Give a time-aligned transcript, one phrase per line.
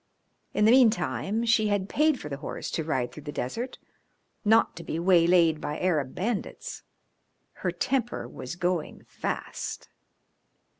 [0.55, 3.77] In the meantime she had paid for the horse to ride through the desert,
[4.43, 6.81] not to be waylaid by Arab bandits.
[7.61, 9.89] Her temper was going fast.